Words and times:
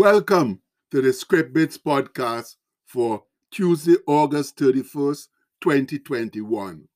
Welcome 0.00 0.62
to 0.92 1.02
the 1.02 1.12
Script 1.12 1.52
Bits 1.52 1.76
podcast 1.76 2.56
for 2.86 3.24
Tuesday, 3.50 3.96
August 4.06 4.56
31st, 4.56 5.28
2021. 5.60 6.88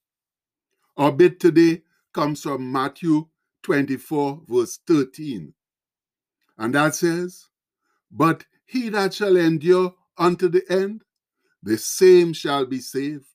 Our 0.97 1.13
bit 1.13 1.39
today 1.39 1.83
comes 2.15 2.41
from 2.41 2.73
Matthew 2.73 3.27
24, 3.63 4.45
verse 4.49 4.79
13. 4.87 5.53
And 6.57 6.75
that 6.75 6.95
says, 6.95 7.49
But 8.11 8.47
he 8.65 8.89
that 8.89 9.13
shall 9.13 9.37
endure 9.37 9.95
unto 10.17 10.49
the 10.49 10.65
end, 10.71 11.03
the 11.63 11.77
same 11.77 12.33
shall 12.33 12.65
be 12.65 12.81
saved. 12.81 13.27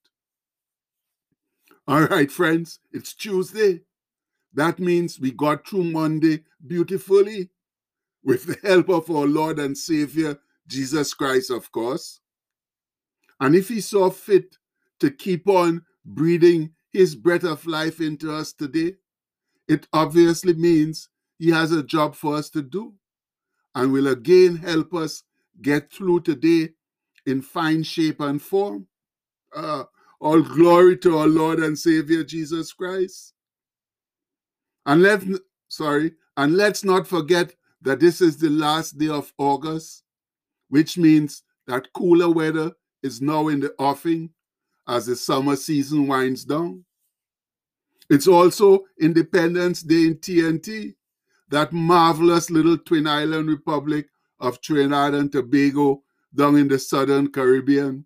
All 1.87 2.07
right, 2.07 2.31
friends, 2.31 2.79
it's 2.91 3.13
Tuesday. 3.13 3.81
That 4.51 4.79
means 4.79 5.19
we 5.19 5.29
got 5.29 5.67
through 5.67 5.83
Monday 5.83 6.43
beautifully 6.65 7.51
with 8.23 8.45
the 8.45 8.67
help 8.67 8.89
of 8.89 9.09
our 9.09 9.25
Lord 9.25 9.59
and 9.59 9.77
Savior, 9.77 10.37
Jesus 10.67 11.13
Christ, 11.13 11.49
of 11.49 11.71
course. 11.71 12.19
And 13.39 13.55
if 13.55 13.67
He 13.69 13.81
saw 13.81 14.09
fit 14.09 14.57
to 14.99 15.09
keep 15.09 15.47
on 15.47 15.83
breathing 16.05 16.71
His 16.91 17.15
breath 17.15 17.43
of 17.43 17.65
life 17.65 18.01
into 18.01 18.33
us 18.33 18.53
today, 18.53 18.95
it 19.67 19.87
obviously 19.93 20.53
means 20.53 21.09
He 21.37 21.49
has 21.51 21.71
a 21.71 21.83
job 21.83 22.15
for 22.15 22.35
us 22.35 22.49
to 22.51 22.61
do 22.61 22.93
and 23.75 23.91
will 23.93 24.07
again 24.07 24.57
help 24.57 24.93
us 24.93 25.23
get 25.61 25.91
through 25.91 26.21
today 26.21 26.69
in 27.25 27.41
fine 27.41 27.83
shape 27.83 28.19
and 28.19 28.41
form. 28.41 28.87
Uh, 29.55 29.83
all 30.19 30.41
glory 30.41 30.97
to 30.97 31.17
our 31.17 31.27
Lord 31.27 31.59
and 31.59 31.77
Savior 31.77 32.23
Jesus 32.23 32.73
Christ. 32.73 33.33
And 34.85 35.01
let 35.01 35.23
sorry, 35.67 36.13
and 36.35 36.55
let's 36.55 36.83
not 36.83 37.07
forget 37.07 37.53
that 37.81 37.99
this 37.99 38.21
is 38.21 38.37
the 38.37 38.49
last 38.49 38.97
day 38.97 39.09
of 39.09 39.31
August, 39.37 40.03
which 40.69 40.97
means 40.97 41.43
that 41.67 41.91
cooler 41.93 42.29
weather 42.29 42.71
is 43.03 43.21
now 43.21 43.47
in 43.47 43.59
the 43.59 43.73
offing 43.79 44.29
as 44.87 45.05
the 45.05 45.15
summer 45.15 45.55
season 45.55 46.07
winds 46.07 46.43
down. 46.43 46.83
It's 48.09 48.27
also 48.27 48.85
Independence 48.99 49.81
Day 49.83 50.07
in 50.07 50.15
TNT, 50.15 50.95
that 51.49 51.71
marvelous 51.71 52.49
little 52.49 52.77
twin 52.77 53.07
island 53.07 53.47
republic 53.49 54.07
of 54.39 54.61
Trinidad 54.61 55.13
and 55.13 55.31
Tobago 55.31 56.01
down 56.33 56.57
in 56.57 56.67
the 56.67 56.79
southern 56.79 57.31
Caribbean, 57.31 58.05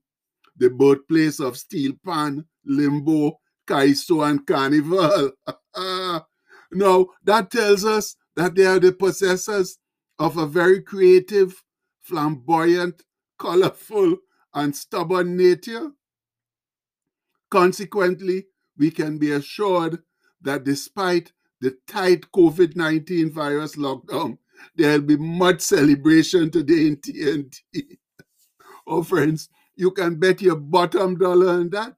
the 0.57 0.69
birthplace 0.69 1.39
of 1.39 1.57
steel 1.57 1.93
pan, 2.05 2.45
limbo, 2.65 3.39
kaiso, 3.67 4.29
and 4.29 4.45
carnival. 4.45 5.31
now, 6.71 7.07
that 7.23 7.49
tells 7.49 7.85
us 7.85 8.15
that 8.35 8.55
they 8.55 8.65
are 8.65 8.79
the 8.79 8.91
possessors 8.91 9.77
of 10.19 10.37
a 10.37 10.45
very 10.45 10.81
creative, 10.81 11.63
flamboyant, 12.01 13.03
colorful, 13.39 14.17
and 14.53 14.75
stubborn 14.75 15.35
nature. 15.35 15.91
Consequently, 17.49 18.45
we 18.77 18.89
can 18.91 19.17
be 19.17 19.31
assured 19.31 19.99
that 20.41 20.63
despite 20.63 21.31
the 21.61 21.77
tight 21.87 22.25
COVID 22.35 22.75
19 22.75 23.31
virus 23.31 23.75
lockdown, 23.75 24.37
there'll 24.75 25.01
be 25.01 25.17
much 25.17 25.61
celebration 25.61 26.49
today 26.51 26.87
in 26.87 26.97
TNT. 26.97 27.61
oh, 28.87 29.03
friends, 29.03 29.49
you 29.75 29.91
can 29.91 30.15
bet 30.15 30.41
your 30.41 30.55
bottom 30.55 31.17
dollar 31.17 31.49
on 31.49 31.69
that. 31.69 31.95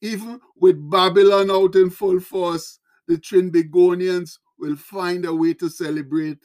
Even 0.00 0.40
with 0.56 0.90
Babylon 0.90 1.50
out 1.50 1.76
in 1.76 1.90
full 1.90 2.20
force, 2.20 2.78
the 3.06 3.16
Trinbagonians 3.16 4.38
will 4.58 4.76
find 4.76 5.24
a 5.24 5.34
way 5.34 5.54
to 5.54 5.68
celebrate 5.68 6.38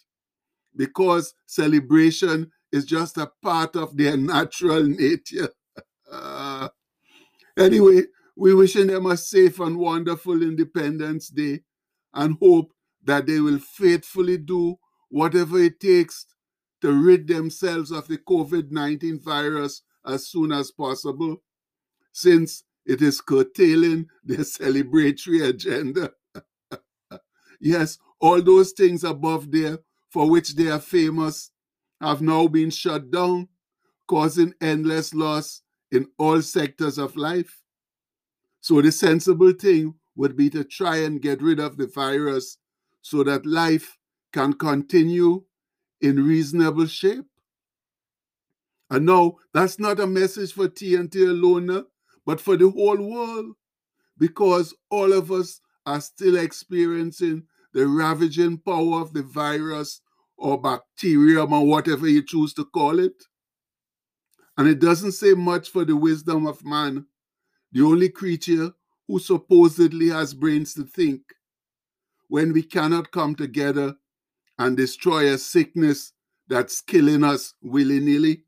because 0.75 1.34
celebration 1.45 2.51
is 2.72 2.85
just 2.85 3.17
a 3.17 3.31
part 3.41 3.75
of 3.75 3.97
their 3.97 4.16
natural 4.17 4.84
nature. 4.84 5.50
anyway, 7.57 8.03
we 8.35 8.53
wishing 8.53 8.88
them 8.88 9.06
a 9.06 9.17
safe 9.17 9.59
and 9.59 9.78
wonderful 9.78 10.41
Independence 10.41 11.29
Day 11.29 11.61
and 12.13 12.38
hope 12.39 12.73
that 13.03 13.25
they 13.25 13.39
will 13.39 13.59
faithfully 13.59 14.38
do 14.38 14.78
whatever 15.09 15.59
it 15.59 15.79
takes 15.79 16.25
to 16.81 16.91
rid 16.91 17.28
themselves 17.28 17.91
of 17.91 18.07
the 18.07 18.17
COVID 18.17 18.72
19 18.72 19.19
virus 19.19 19.81
as 20.05 20.28
soon 20.28 20.51
as 20.51 20.72
possible, 20.72 21.38
since 22.11 22.63
it 22.85 23.01
is 23.01 23.22
curtailing 23.22 24.07
their 24.23 24.38
celebratory 24.57 25.47
agenda. 25.47 26.11
Yes, 27.59 27.97
all 28.20 28.42
those 28.42 28.72
things 28.72 29.03
above 29.03 29.52
there 29.52 29.80
for 30.09 30.30
which 30.30 30.56
they 30.56 30.70
are 30.70 30.80
famous 30.80 31.52
have 32.02 32.22
now 32.22 32.47
been 32.47 32.70
shut 32.70 33.12
down, 33.12 33.47
causing 34.08 34.53
endless 34.62 35.14
loss 35.14 35.62
in 35.92 36.08
all 36.18 36.42
sectors 36.42 36.97
of 36.97 37.16
life. 37.16 37.62
So 38.62 38.81
the 38.81 38.92
sensible 38.92 39.53
thing 39.53 39.96
would 40.16 40.36
be 40.36 40.50
to 40.50 40.64
try 40.64 40.97
and 40.97 41.22
get 41.22 41.42
rid 41.42 41.59
of 41.59 41.78
the 41.78 41.88
virus 41.88 42.58
so 43.02 43.24
that 43.24 43.46
life 43.46 43.97
can 44.34 44.53
continue 44.53 45.44
in 46.02 46.26
reasonable 46.26 46.88
shape. 46.88 47.26
And 48.90 49.06
no, 49.06 49.40
that's 49.53 49.80
not 49.80 50.00
a 50.00 50.08
message 50.08 50.53
for 50.53 50.68
TNT 50.68 51.30
alone, 51.30 51.86
but 52.26 52.41
for 52.41 52.58
the 52.58 52.70
whole 52.70 52.97
world, 52.97 53.56
because 54.18 54.74
all 54.90 55.14
of 55.14 55.31
us 55.31 55.62
are 55.89 56.01
still 56.01 56.38
experiencing 56.38 57.44
the 57.73 57.88
ravaging 57.88 58.59
power 58.59 59.01
of 59.01 59.11
the 59.13 59.23
virus 59.23 60.01
or 60.38 60.61
bacterium 60.61 61.51
or 61.51 61.66
whatever 61.66 62.07
you 62.07 62.23
choose 62.23 62.53
to 62.53 62.63
call 62.66 63.00
it. 63.00 63.23
And 64.57 64.67
it 64.67 64.79
doesn't 64.79 65.13
say 65.13 65.33
much 65.33 65.69
for 65.69 65.85
the 65.85 65.95
wisdom 65.95 66.45
of 66.45 66.63
man, 66.63 67.07
the 67.72 67.81
only 67.81 68.09
creature 68.09 68.72
who 69.07 69.17
supposedly 69.17 70.09
has 70.09 70.33
brains 70.33 70.75
to 70.75 70.83
think, 70.83 71.22
when 72.28 72.53
we 72.53 72.61
cannot 72.61 73.11
come 73.11 73.33
together 73.33 73.95
and 74.59 74.78
destroy 74.78 75.33
a 75.33 75.38
sickness 75.38 76.13
that's 76.47 76.81
killing 76.81 77.23
us 77.23 77.55
willy 77.63 77.99
nilly. 77.99 78.44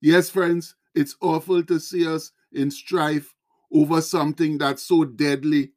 Yes, 0.00 0.30
friends, 0.30 0.76
it's 0.94 1.16
awful 1.20 1.64
to 1.64 1.80
see 1.80 2.06
us 2.06 2.30
in 2.52 2.70
strife 2.70 3.34
over 3.72 4.00
something 4.00 4.58
that's 4.58 4.84
so 4.84 5.04
deadly 5.04 5.72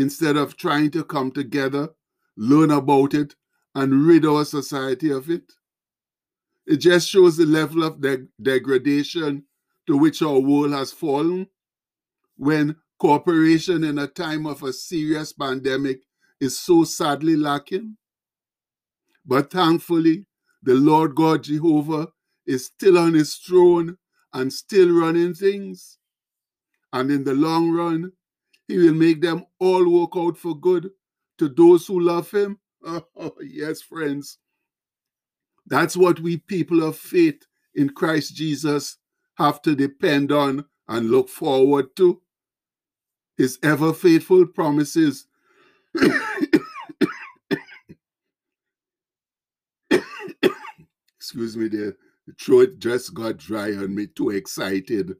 instead 0.00 0.36
of 0.36 0.56
trying 0.56 0.90
to 0.92 1.04
come 1.04 1.32
together, 1.32 1.90
learn 2.36 2.70
about 2.72 3.14
it, 3.14 3.36
and 3.74 4.06
rid 4.06 4.26
our 4.26 4.44
society 4.44 5.10
of 5.10 5.30
it. 5.30 5.52
It 6.66 6.78
just 6.78 7.08
shows 7.08 7.36
the 7.36 7.46
level 7.46 7.84
of 7.84 8.00
de- 8.00 8.28
degradation 8.42 9.44
to 9.86 9.96
which 9.96 10.22
our 10.22 10.38
world 10.40 10.72
has 10.72 10.92
fallen 10.92 11.48
when 12.36 12.76
cooperation 12.98 13.84
in 13.84 13.98
a 13.98 14.06
time 14.06 14.46
of 14.46 14.62
a 14.62 14.72
serious 14.72 15.32
pandemic 15.32 16.02
is 16.40 16.58
so 16.58 16.84
sadly 16.84 17.36
lacking. 17.36 17.96
But 19.26 19.50
thankfully, 19.50 20.26
the 20.62 20.74
Lord 20.74 21.14
God 21.14 21.44
Jehovah 21.44 22.08
is 22.46 22.66
still 22.66 22.98
on 22.98 23.14
his 23.14 23.36
throne 23.36 23.98
and 24.32 24.52
still 24.52 24.90
running 24.90 25.34
things. 25.34 25.98
And 26.92 27.10
in 27.10 27.24
the 27.24 27.34
long 27.34 27.70
run, 27.70 28.12
he 28.70 28.78
will 28.78 28.94
make 28.94 29.20
them 29.20 29.44
all 29.58 29.84
work 29.90 30.10
out 30.16 30.38
for 30.38 30.54
good 30.54 30.90
to 31.38 31.48
those 31.48 31.88
who 31.88 31.98
love 32.00 32.30
him. 32.30 32.58
Oh, 33.16 33.34
yes, 33.42 33.82
friends. 33.82 34.38
That's 35.66 35.96
what 35.96 36.20
we 36.20 36.36
people 36.38 36.82
of 36.82 36.96
faith 36.96 37.42
in 37.74 37.90
Christ 37.90 38.34
Jesus 38.36 38.96
have 39.34 39.60
to 39.62 39.74
depend 39.74 40.32
on 40.32 40.64
and 40.88 41.10
look 41.10 41.28
forward 41.28 41.94
to. 41.96 42.22
His 43.36 43.58
ever 43.62 43.92
faithful 43.92 44.46
promises. 44.46 45.26
Excuse 51.18 51.56
me. 51.56 51.68
The 51.68 51.96
throat 52.40 52.78
just 52.78 53.12
got 53.14 53.36
dry 53.36 53.72
on 53.72 53.94
me, 53.94 54.06
too 54.06 54.30
excited. 54.30 55.16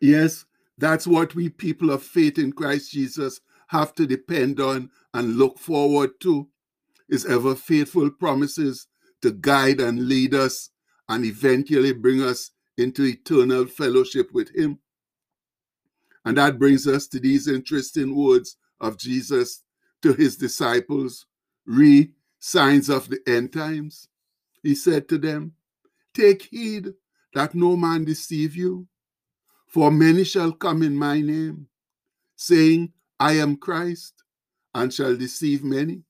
Yes, 0.00 0.44
that's 0.76 1.06
what 1.06 1.34
we 1.34 1.48
people 1.48 1.90
of 1.90 2.02
faith 2.02 2.38
in 2.38 2.52
Christ 2.52 2.92
Jesus 2.92 3.40
have 3.68 3.94
to 3.96 4.06
depend 4.06 4.60
on 4.60 4.90
and 5.12 5.36
look 5.36 5.58
forward 5.58 6.20
to. 6.20 6.48
His 7.08 7.26
ever 7.26 7.54
faithful 7.54 8.10
promises 8.10 8.86
to 9.22 9.32
guide 9.32 9.80
and 9.80 10.08
lead 10.08 10.34
us 10.34 10.70
and 11.08 11.24
eventually 11.24 11.92
bring 11.92 12.22
us 12.22 12.50
into 12.76 13.04
eternal 13.04 13.66
fellowship 13.66 14.30
with 14.32 14.54
Him. 14.54 14.78
And 16.24 16.36
that 16.36 16.58
brings 16.58 16.86
us 16.86 17.06
to 17.08 17.18
these 17.18 17.48
interesting 17.48 18.14
words 18.14 18.56
of 18.80 18.98
Jesus 18.98 19.62
to 20.02 20.12
His 20.12 20.36
disciples 20.36 21.26
re 21.66 22.12
signs 22.38 22.88
of 22.88 23.08
the 23.08 23.20
end 23.26 23.52
times. 23.52 24.08
He 24.62 24.74
said 24.74 25.08
to 25.08 25.18
them, 25.18 25.52
Take 26.14 26.42
heed 26.42 26.94
that 27.34 27.54
no 27.54 27.76
man 27.76 28.04
deceive 28.04 28.54
you 28.54 28.86
for 29.68 29.90
many 29.92 30.24
shall 30.24 30.52
come 30.52 30.82
in 30.82 30.96
my 30.96 31.20
name, 31.20 31.68
saying, 32.36 32.92
I 33.20 33.34
am 33.34 33.56
Christ, 33.56 34.14
and 34.74 34.92
shall 34.94 35.16
deceive 35.16 35.64
many. 35.64 36.02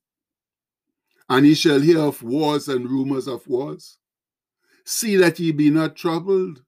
and 1.29 1.47
ye 1.47 1.55
shall 1.55 1.81
hear 1.81 2.01
of 2.01 2.23
wars 2.23 2.69
and 2.69 2.91
rumors 2.91 3.29
of 3.29 3.47
wars. 3.49 3.99
See 4.85 5.17
that 5.17 5.39
ye 5.41 5.53
be 5.53 5.71
not 5.71 5.97
troubled, 5.97 6.63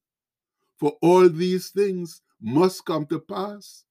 for 0.79 0.95
all 1.03 1.29
these 1.29 1.71
things 1.71 2.23
must 2.43 2.85
come 2.87 3.07
to 3.09 3.21
pass, 3.21 3.85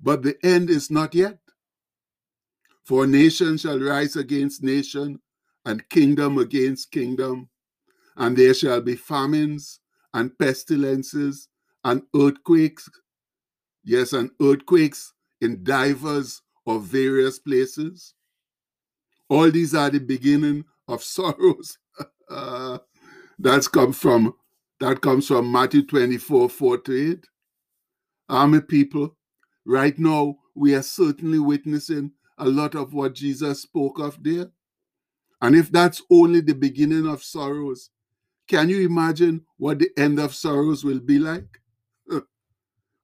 but 0.00 0.22
the 0.22 0.36
end 0.44 0.70
is 0.70 0.90
not 0.90 1.14
yet. 1.14 1.38
For 2.84 3.06
nation 3.06 3.58
shall 3.58 3.80
rise 3.80 4.16
against 4.16 4.62
nation, 4.62 5.20
and 5.66 5.88
kingdom 5.90 6.38
against 6.38 6.92
kingdom, 6.92 7.50
and 8.16 8.36
there 8.36 8.54
shall 8.54 8.80
be 8.80 8.96
famines 8.96 9.80
and 10.14 10.36
pestilences 10.38 11.48
and 11.84 12.02
earthquakes. 12.14 12.88
Yes, 13.84 14.12
and 14.12 14.30
earthquakes 14.42 15.12
in 15.40 15.64
divers 15.64 16.42
or 16.66 16.80
various 16.80 17.38
places. 17.38 18.14
All 19.28 19.50
these 19.50 19.74
are 19.74 19.90
the 19.90 20.00
beginning 20.00 20.64
of 20.88 21.02
sorrows. 21.02 21.78
uh, 22.28 22.78
that's 23.38 23.68
come 23.68 23.92
from 23.92 24.34
that 24.80 25.02
comes 25.02 25.28
from 25.28 25.52
Matthew 25.52 25.86
24, 25.86 26.48
4 26.48 26.78
to 26.78 27.10
8. 27.12 27.26
Army 28.30 28.60
people, 28.62 29.16
right 29.66 29.98
now 29.98 30.36
we 30.54 30.74
are 30.74 30.82
certainly 30.82 31.38
witnessing 31.38 32.12
a 32.38 32.46
lot 32.46 32.74
of 32.74 32.94
what 32.94 33.14
Jesus 33.14 33.62
spoke 33.62 33.98
of 33.98 34.22
there. 34.22 34.46
And 35.42 35.54
if 35.54 35.70
that's 35.70 36.02
only 36.10 36.40
the 36.40 36.54
beginning 36.54 37.06
of 37.06 37.22
sorrows, 37.22 37.90
can 38.48 38.68
you 38.70 38.80
imagine 38.86 39.42
what 39.58 39.78
the 39.78 39.90
end 39.98 40.18
of 40.18 40.34
sorrows 40.34 40.82
will 40.84 41.00
be 41.00 41.18
like? 41.18 41.60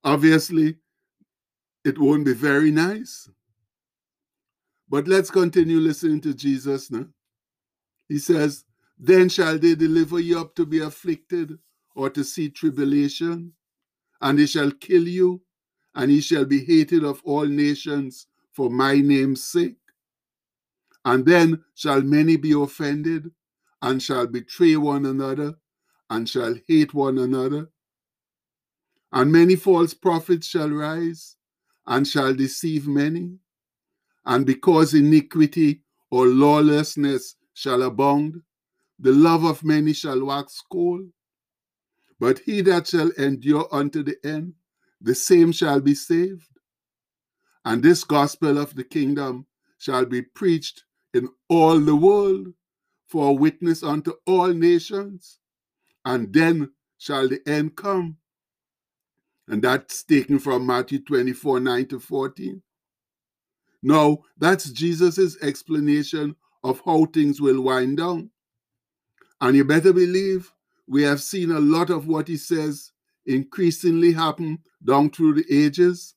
Obviously, 0.07 0.77
it 1.85 1.99
won't 1.99 2.25
be 2.27 2.35
very 2.35 2.71
nice. 2.71 3.29
But 4.89 5.09
let's 5.09 5.31
continue 5.31 5.79
listening 5.79 6.21
to 6.23 6.35
Jesus 6.35 6.91
now. 6.93 7.07
He 8.09 8.19
says, 8.19 8.65
Then 8.99 9.29
shall 9.29 9.59
they 9.59 9.75
deliver 9.75 10.21
you 10.21 10.41
up 10.41 10.55
to 10.57 10.67
be 10.67 10.81
afflicted 10.81 11.59
or 11.97 12.11
to 12.11 12.25
see 12.25 12.51
tribulation, 12.51 13.55
and 14.21 14.39
they 14.39 14.47
shall 14.47 14.71
kill 14.73 15.09
you, 15.09 15.43
and 15.95 16.13
ye 16.13 16.21
shall 16.21 16.45
be 16.45 16.65
hated 16.65 17.05
of 17.05 17.23
all 17.25 17.47
nations 17.47 18.29
for 18.53 18.71
my 18.71 18.97
name's 18.97 19.45
sake. 19.45 19.77
And 21.05 21.27
then 21.27 21.65
shall 21.75 22.03
many 22.03 22.37
be 22.37 22.53
offended, 22.53 23.33
and 23.83 24.03
shall 24.03 24.27
betray 24.29 24.77
one 24.77 25.07
another, 25.07 25.57
and 26.11 26.29
shall 26.29 26.57
hate 26.69 26.95
one 26.95 27.19
another. 27.19 27.71
And 29.13 29.33
many 29.33 29.57
false 29.57 29.95
prophets 29.95 30.47
shall 30.47 30.71
rise, 30.71 31.37
and 31.87 32.07
shall 32.07 32.35
deceive 32.35 32.87
many. 32.87 33.39
And 34.25 34.45
because 34.45 34.95
iniquity 34.95 35.83
or 36.11 36.27
lawlessness 36.27 37.37
shall 37.55 37.83
abound, 37.83 38.43
the 38.99 39.13
love 39.13 39.45
of 39.45 39.65
many 39.65 39.93
shall 39.93 40.25
wax 40.25 40.63
cold. 40.71 41.07
But 42.19 42.41
he 42.41 42.61
that 42.63 42.89
shall 42.89 43.11
endure 43.11 43.69
unto 43.71 44.03
the 44.03 44.17
end, 44.25 44.55
the 45.01 45.15
same 45.15 45.53
shall 45.53 45.81
be 45.81 45.95
saved. 45.95 46.49
And 47.65 47.83
this 47.83 48.05
gospel 48.05 48.59
of 48.59 48.75
the 48.75 48.85
kingdom 48.85 49.47
shall 49.79 50.07
be 50.07 50.23
preached 50.23 50.85
in 51.13 51.29
all 51.49 51.79
the 51.79 51.97
world 51.97 52.49
for 53.09 53.29
a 53.31 53.33
witness 53.33 53.83
unto 53.83 54.13
all 54.27 54.49
nations, 54.49 55.39
and 56.05 56.33
then 56.33 56.71
shall 56.99 57.29
the 57.29 57.41
end 57.47 57.77
come. 57.77 58.17
And 59.49 59.63
that's 59.63 60.03
taken 60.03 60.39
from 60.39 60.67
Matthew 60.67 61.01
24 61.01 61.61
9 61.61 61.87
to 61.89 62.01
14. 62.01 62.63
Now, 63.83 64.19
that's 64.37 64.71
Jesus' 64.71 65.41
explanation 65.43 66.35
of 66.65 66.81
how 66.85 67.07
things 67.07 67.41
will 67.41 67.61
wind 67.61 67.99
down. 67.99 68.31
And 69.41 69.57
you 69.57 69.65
better 69.65 69.93
believe 69.93 70.53
we 70.89 71.03
have 71.03 71.21
seen 71.21 71.51
a 71.51 71.61
lot 71.61 71.91
of 71.91 72.09
what 72.09 72.27
he 72.29 72.37
says 72.37 72.93
increasingly 73.27 74.13
happen 74.13 74.59
down 74.85 75.11
through 75.11 75.35
the 75.35 75.45
ages. 75.51 76.15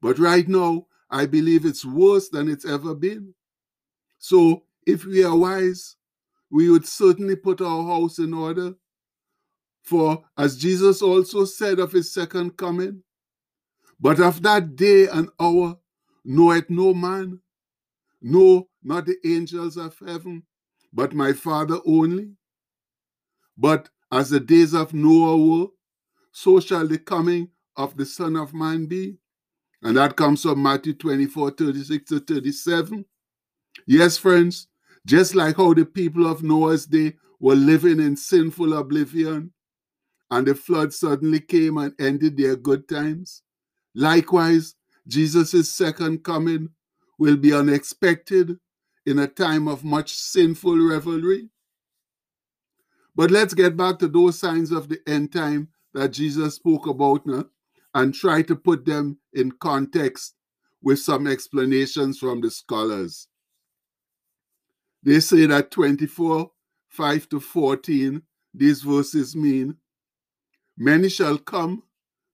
But 0.00 0.18
right 0.18 0.46
now, 0.46 0.86
I 1.10 1.26
believe 1.26 1.64
it's 1.64 1.84
worse 1.84 2.28
than 2.28 2.48
it's 2.48 2.66
ever 2.66 2.94
been. 2.94 3.34
So, 4.18 4.64
if 4.86 5.04
we 5.04 5.24
are 5.24 5.36
wise, 5.36 5.96
we 6.50 6.70
would 6.70 6.86
certainly 6.86 7.36
put 7.36 7.60
our 7.60 7.84
house 7.84 8.18
in 8.18 8.34
order. 8.34 8.74
For, 9.88 10.22
as 10.36 10.58
Jesus 10.58 11.00
also 11.00 11.46
said 11.46 11.78
of 11.78 11.92
his 11.92 12.12
second 12.12 12.58
coming, 12.58 13.02
but 13.98 14.20
of 14.20 14.42
that 14.42 14.76
day 14.76 15.08
and 15.08 15.30
hour 15.40 15.78
knoweth 16.26 16.68
no 16.68 16.92
man, 16.92 17.40
no, 18.20 18.68
not 18.82 19.06
the 19.06 19.16
angels 19.24 19.78
of 19.78 19.98
heaven, 20.06 20.42
but 20.92 21.14
my 21.14 21.32
Father 21.32 21.78
only. 21.86 22.32
But 23.56 23.88
as 24.12 24.28
the 24.28 24.40
days 24.40 24.74
of 24.74 24.92
Noah 24.92 25.38
were, 25.38 25.66
so 26.32 26.60
shall 26.60 26.86
the 26.86 26.98
coming 26.98 27.48
of 27.74 27.96
the 27.96 28.04
Son 28.04 28.36
of 28.36 28.52
Man 28.52 28.84
be. 28.84 29.16
And 29.82 29.96
that 29.96 30.16
comes 30.16 30.42
from 30.42 30.62
Matthew 30.62 30.92
24 30.92 31.52
36 31.52 32.10
to 32.10 32.20
37. 32.20 33.06
Yes, 33.86 34.18
friends, 34.18 34.66
just 35.06 35.34
like 35.34 35.56
how 35.56 35.72
the 35.72 35.86
people 35.86 36.26
of 36.26 36.42
Noah's 36.42 36.84
day 36.84 37.14
were 37.40 37.54
living 37.54 38.00
in 38.00 38.16
sinful 38.16 38.74
oblivion, 38.74 39.50
and 40.30 40.46
the 40.46 40.54
flood 40.54 40.92
suddenly 40.92 41.40
came 41.40 41.78
and 41.78 41.94
ended 42.00 42.36
their 42.36 42.56
good 42.56 42.88
times. 42.88 43.42
Likewise, 43.94 44.74
Jesus' 45.06 45.70
second 45.70 46.22
coming 46.22 46.68
will 47.18 47.36
be 47.36 47.52
unexpected 47.52 48.58
in 49.06 49.18
a 49.18 49.26
time 49.26 49.66
of 49.68 49.84
much 49.84 50.12
sinful 50.12 50.78
revelry. 50.78 51.48
But 53.16 53.30
let's 53.30 53.54
get 53.54 53.76
back 53.76 53.98
to 53.98 54.08
those 54.08 54.38
signs 54.38 54.70
of 54.70 54.88
the 54.88 55.00
end 55.06 55.32
time 55.32 55.68
that 55.94 56.10
Jesus 56.10 56.56
spoke 56.56 56.86
about 56.86 57.26
now 57.26 57.46
and 57.94 58.14
try 58.14 58.42
to 58.42 58.54
put 58.54 58.84
them 58.84 59.18
in 59.32 59.50
context 59.52 60.34
with 60.82 60.98
some 60.98 61.26
explanations 61.26 62.18
from 62.18 62.40
the 62.40 62.50
scholars. 62.50 63.26
They 65.02 65.20
say 65.20 65.46
that 65.46 65.70
24, 65.70 66.50
5 66.88 67.28
to 67.30 67.40
14, 67.40 68.22
these 68.54 68.82
verses 68.82 69.34
mean, 69.34 69.76
Many 70.80 71.08
shall 71.08 71.38
come, 71.38 71.82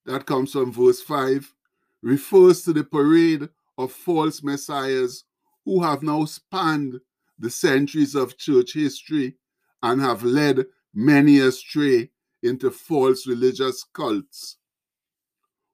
that 0.04 0.26
comes 0.26 0.52
from 0.52 0.70
verse 0.70 1.00
5, 1.00 1.54
refers 2.02 2.62
to 2.64 2.74
the 2.74 2.84
parade 2.84 3.48
of 3.78 3.90
false 3.90 4.42
messiahs 4.42 5.24
who 5.64 5.82
have 5.82 6.02
now 6.02 6.26
spanned 6.26 7.00
the 7.38 7.48
centuries 7.48 8.14
of 8.14 8.36
church 8.36 8.74
history 8.74 9.36
and 9.82 10.02
have 10.02 10.22
led 10.22 10.66
many 10.92 11.38
astray 11.38 12.10
into 12.42 12.70
false 12.70 13.26
religious 13.26 13.82
cults. 13.94 14.58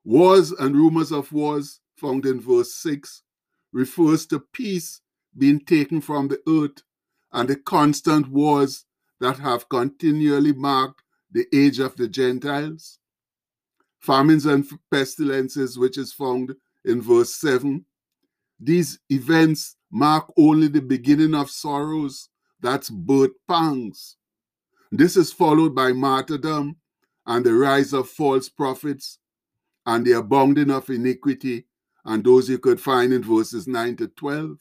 Wars 0.05 0.53
and 0.53 0.77
rumors 0.77 1.11
of 1.11 1.33
wars, 1.33 1.81
found 1.97 2.25
in 2.25 2.41
verse 2.41 2.73
6, 2.75 3.25
refers 3.73 4.27
to 4.27 4.39
peace 4.39 5.00
being 5.37 5.59
taken 5.59 6.00
from 6.00 6.29
the 6.29 6.41
earth 6.49 6.85
and 7.33 7.49
the 7.49 7.57
constant 7.57 8.29
wars 8.29 8.85
that 9.19 9.39
have 9.39 9.69
continually 9.69 10.53
marked 10.53 11.03
the 11.33 11.47
age 11.53 11.79
of 11.79 11.97
the 11.97 12.09
Gentiles. 12.09 12.99
Famines 14.01 14.47
and 14.47 14.67
pestilences, 14.91 15.79
which 15.79 15.99
is 15.99 16.13
found 16.13 16.55
in 16.85 17.03
verse 17.03 17.35
7. 17.35 17.85
These 18.59 18.99
events 19.11 19.77
mark 19.91 20.33
only 20.37 20.69
the 20.69 20.83
beginning 20.83 21.35
of 21.35 21.51
sorrows, 21.51 22.29
that's 22.61 22.91
birth 22.91 23.33
pangs. 23.49 24.17
This 24.93 25.17
is 25.17 25.33
followed 25.33 25.75
by 25.75 25.93
martyrdom 25.93 26.77
and 27.27 27.45
the 27.45 27.55
rise 27.55 27.93
of 27.93 28.09
false 28.09 28.49
prophets 28.49 29.19
and 29.87 30.05
the 30.05 30.13
abounding 30.13 30.71
of 30.71 30.91
iniquity, 30.91 31.67
and 32.05 32.25
those 32.25 32.49
you 32.49 32.59
could 32.59 32.81
find 32.81 33.13
in 33.13 33.23
verses 33.23 33.67
9 33.67 33.97
to 33.97 34.09
12. 34.09 34.59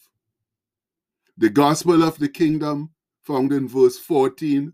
The 1.37 1.49
gospel 1.49 2.03
of 2.03 2.19
the 2.19 2.29
kingdom, 2.29 2.91
found 3.21 3.53
in 3.53 3.67
verse 3.67 3.97
14, 3.97 4.73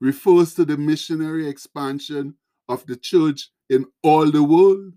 refers 0.00 0.54
to 0.54 0.64
the 0.64 0.76
missionary 0.76 1.48
expansion 1.48 2.34
of 2.68 2.86
the 2.86 2.96
church 2.96 3.50
in 3.68 3.86
all 4.02 4.30
the 4.30 4.42
world. 4.42 4.94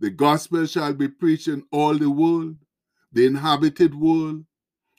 The 0.00 0.10
gospel 0.10 0.66
shall 0.66 0.92
be 0.92 1.08
preached 1.08 1.48
in 1.48 1.64
all 1.72 1.94
the 1.96 2.10
world, 2.10 2.56
the 3.12 3.26
inhabited 3.26 3.94
world, 3.94 4.44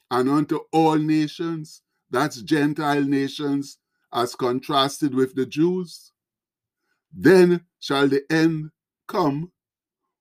and 0.10 0.30
unto 0.30 0.62
all 0.72 0.98
nations, 0.98 1.82
that's 2.10 2.42
Gentile 2.42 3.04
nations, 3.04 3.78
as 4.14 4.36
contrasted 4.36 5.14
with 5.14 5.36
the 5.36 5.46
Jews. 5.46 6.12
Then 7.14 7.66
shall 7.80 8.08
the 8.08 8.24
end 8.32 8.72
come, 9.08 9.52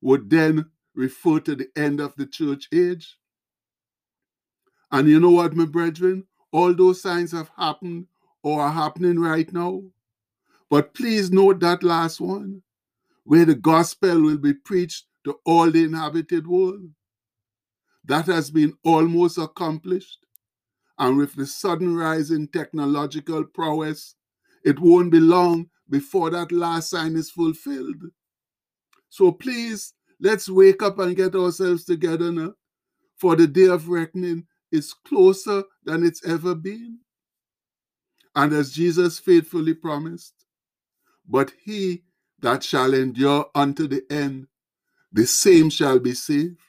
would 0.00 0.28
then 0.28 0.66
refer 0.94 1.40
to 1.40 1.54
the 1.54 1.68
end 1.76 2.00
of 2.00 2.14
the 2.16 2.26
church 2.26 2.68
age. 2.72 3.16
And 4.90 5.08
you 5.08 5.20
know 5.20 5.30
what, 5.30 5.54
my 5.54 5.64
brethren? 5.64 6.26
All 6.52 6.74
those 6.74 7.02
signs 7.02 7.32
have 7.32 7.50
happened 7.56 8.06
or 8.46 8.60
are 8.60 8.70
happening 8.70 9.18
right 9.18 9.52
now. 9.52 9.82
But 10.70 10.94
please 10.94 11.32
note 11.32 11.58
that 11.60 11.82
last 11.82 12.20
one, 12.20 12.62
where 13.24 13.44
the 13.44 13.56
gospel 13.56 14.22
will 14.22 14.38
be 14.38 14.54
preached 14.54 15.06
to 15.24 15.40
all 15.44 15.68
the 15.68 15.82
inhabited 15.82 16.46
world. 16.46 16.88
That 18.04 18.26
has 18.26 18.52
been 18.52 18.74
almost 18.84 19.36
accomplished. 19.36 20.24
And 20.96 21.16
with 21.18 21.34
the 21.34 21.44
sudden 21.44 21.96
rise 21.96 22.30
in 22.30 22.46
technological 22.46 23.42
prowess, 23.42 24.14
it 24.64 24.78
won't 24.78 25.10
be 25.10 25.18
long 25.18 25.68
before 25.90 26.30
that 26.30 26.52
last 26.52 26.90
sign 26.90 27.16
is 27.16 27.32
fulfilled. 27.32 28.00
So 29.08 29.32
please, 29.32 29.92
let's 30.20 30.48
wake 30.48 30.84
up 30.84 31.00
and 31.00 31.16
get 31.16 31.34
ourselves 31.34 31.84
together 31.84 32.30
now, 32.30 32.54
for 33.16 33.34
the 33.34 33.48
day 33.48 33.66
of 33.66 33.88
reckoning 33.88 34.46
is 34.70 34.94
closer 35.04 35.64
than 35.82 36.06
it's 36.06 36.24
ever 36.24 36.54
been. 36.54 37.00
And 38.36 38.52
as 38.52 38.72
Jesus 38.72 39.18
faithfully 39.18 39.74
promised, 39.74 40.34
but 41.28 41.52
he 41.64 42.04
that 42.40 42.62
shall 42.62 42.94
endure 42.94 43.46
unto 43.54 43.88
the 43.88 44.04
end, 44.10 44.48
the 45.12 45.26
same 45.26 45.70
shall 45.70 45.98
be 45.98 46.14
saved. 46.14 46.60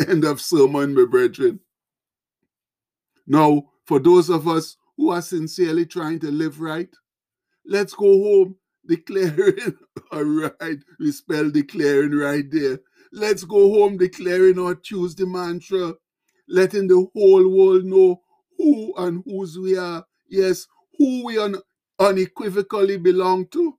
End 0.08 0.24
of 0.24 0.40
sermon, 0.40 0.94
my 0.94 1.04
brethren. 1.04 1.60
Now, 3.26 3.64
for 3.86 4.00
those 4.00 4.30
of 4.30 4.48
us 4.48 4.76
who 4.96 5.10
are 5.10 5.22
sincerely 5.22 5.86
trying 5.86 6.20
to 6.20 6.30
live 6.30 6.60
right, 6.60 6.88
let's 7.66 7.94
go 7.94 8.06
home 8.06 8.56
declaring. 8.88 9.76
All 10.12 10.24
right, 10.24 10.78
we 10.98 11.12
spell 11.12 11.50
declaring 11.50 12.12
right 12.12 12.50
there. 12.50 12.80
Let's 13.12 13.44
go 13.44 13.70
home 13.74 13.98
declaring 13.98 14.58
our 14.58 14.74
Tuesday 14.74 15.26
mantra, 15.26 15.94
letting 16.48 16.88
the 16.88 17.06
whole 17.14 17.48
world 17.48 17.84
know 17.84 18.22
who 18.58 18.94
and 18.96 19.22
whose 19.26 19.58
we 19.58 19.76
are. 19.76 20.04
Yes, 20.30 20.68
who 20.98 21.26
we 21.26 21.38
un- 21.38 21.62
unequivocally 22.00 22.98
belong 22.98 23.48
to. 23.48 23.78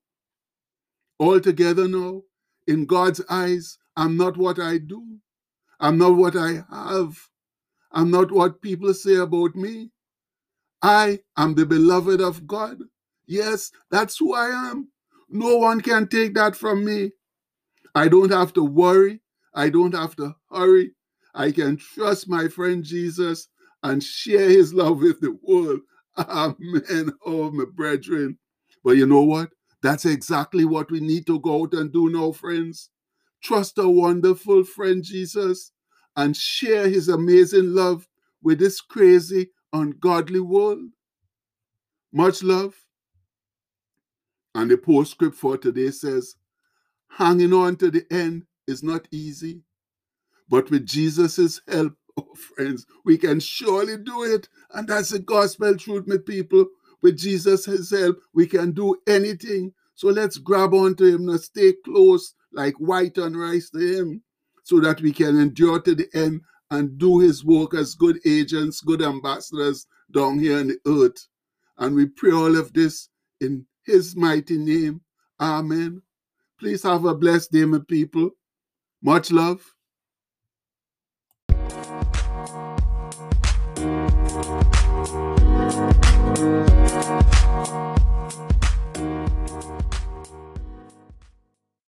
Altogether 1.19 1.87
no. 1.87 2.25
in 2.67 2.85
God's 2.85 3.21
eyes, 3.29 3.79
I'm 3.97 4.17
not 4.17 4.37
what 4.37 4.59
I 4.59 4.79
do. 4.79 5.17
I'm 5.79 5.97
not 5.97 6.15
what 6.15 6.35
I 6.37 6.63
have. 6.71 7.17
I'm 7.91 8.11
not 8.11 8.31
what 8.31 8.61
people 8.61 8.93
say 8.93 9.15
about 9.17 9.55
me. 9.55 9.91
I 10.81 11.19
am 11.37 11.55
the 11.55 11.65
beloved 11.65 12.21
of 12.21 12.47
God. 12.47 12.79
Yes, 13.27 13.71
that's 13.91 14.17
who 14.19 14.35
I 14.35 14.47
am. 14.71 14.89
No 15.29 15.57
one 15.57 15.81
can 15.81 16.07
take 16.07 16.35
that 16.35 16.55
from 16.55 16.85
me. 16.85 17.11
I 17.95 18.07
don't 18.07 18.31
have 18.31 18.53
to 18.53 18.63
worry. 18.63 19.21
I 19.53 19.69
don't 19.69 19.93
have 19.95 20.15
to 20.17 20.35
hurry. 20.51 20.93
I 21.35 21.51
can 21.51 21.77
trust 21.77 22.29
my 22.29 22.47
friend 22.47 22.83
Jesus 22.83 23.47
and 23.83 24.03
share 24.03 24.49
his 24.49 24.73
love 24.73 24.99
with 25.01 25.21
the 25.21 25.37
world. 25.43 25.81
Amen. 26.17 27.13
Oh, 27.25 27.51
my 27.51 27.65
brethren. 27.73 28.37
But 28.83 28.97
you 28.97 29.05
know 29.05 29.23
what? 29.23 29.51
That's 29.83 30.05
exactly 30.05 30.65
what 30.65 30.91
we 30.91 30.99
need 30.99 31.25
to 31.27 31.39
go 31.39 31.63
out 31.63 31.73
and 31.73 31.91
do 31.91 32.09
now, 32.09 32.31
friends. 32.31 32.89
Trust 33.43 33.77
a 33.79 33.89
wonderful 33.89 34.63
friend 34.63 35.03
Jesus 35.03 35.71
and 36.15 36.37
share 36.37 36.87
his 36.89 37.09
amazing 37.09 37.73
love 37.73 38.07
with 38.43 38.59
this 38.59 38.81
crazy, 38.81 39.49
ungodly 39.73 40.39
world. 40.39 40.91
Much 42.13 42.43
love. 42.43 42.75
And 44.55 44.69
the 44.71 44.77
postscript 44.77 45.35
for 45.35 45.57
today 45.57 45.91
says, 45.91 46.35
hanging 47.09 47.53
on 47.53 47.77
to 47.77 47.91
the 47.91 48.05
end 48.11 48.43
is 48.67 48.83
not 48.83 49.07
easy, 49.11 49.61
but 50.49 50.69
with 50.71 50.85
Jesus' 50.85 51.61
help, 51.67 51.93
friends, 52.55 52.85
we 53.05 53.17
can 53.17 53.39
surely 53.39 53.97
do 53.97 54.23
it. 54.23 54.47
And 54.73 54.87
that's 54.87 55.09
the 55.09 55.19
gospel 55.19 55.75
truth, 55.75 56.07
my 56.07 56.17
people. 56.17 56.65
With 57.01 57.17
Jesus' 57.17 57.89
help, 57.89 58.19
we 58.33 58.45
can 58.45 58.71
do 58.71 58.95
anything. 59.07 59.73
So 59.95 60.07
let's 60.09 60.37
grab 60.37 60.73
onto 60.73 61.05
him 61.05 61.29
and 61.29 61.39
stay 61.39 61.73
close 61.83 62.35
like 62.53 62.75
white 62.75 63.17
on 63.17 63.35
rice 63.35 63.69
to 63.71 63.79
him 63.79 64.21
so 64.63 64.79
that 64.81 65.01
we 65.01 65.11
can 65.11 65.39
endure 65.39 65.81
to 65.81 65.95
the 65.95 66.07
end 66.13 66.41
and 66.69 66.97
do 66.97 67.19
his 67.19 67.43
work 67.43 67.73
as 67.73 67.95
good 67.95 68.19
agents, 68.25 68.81
good 68.81 69.01
ambassadors 69.01 69.87
down 70.11 70.39
here 70.39 70.59
on 70.59 70.67
the 70.67 70.79
earth. 70.87 71.27
And 71.77 71.95
we 71.95 72.05
pray 72.05 72.31
all 72.31 72.55
of 72.55 72.71
this 72.73 73.09
in 73.39 73.65
his 73.83 74.15
mighty 74.15 74.57
name. 74.57 75.01
Amen. 75.39 76.01
Please 76.59 76.83
have 76.83 77.05
a 77.05 77.15
blessed 77.15 77.51
day, 77.51 77.65
my 77.65 77.79
people. 77.87 78.29
Much 79.01 79.31
love. 79.31 79.65